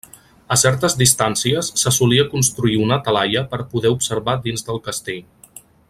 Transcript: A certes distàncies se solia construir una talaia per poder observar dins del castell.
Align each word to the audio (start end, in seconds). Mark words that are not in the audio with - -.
A 0.53 0.55
certes 0.59 0.95
distàncies 1.01 1.69
se 1.81 1.93
solia 1.97 2.25
construir 2.33 2.79
una 2.87 2.99
talaia 3.09 3.47
per 3.53 3.61
poder 3.75 3.93
observar 3.99 4.37
dins 4.49 4.67
del 4.71 4.83
castell. 4.89 5.25